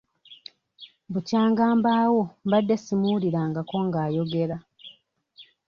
[1.11, 4.57] Bukyanga mbaawo mbadde simuwulirangako nga ayogera.